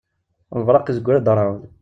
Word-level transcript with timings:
Lberq 0.59 0.85
izewwir-d 0.89 1.31
rreεḍ. 1.33 1.57